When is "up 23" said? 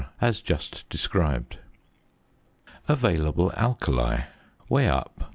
4.89-5.27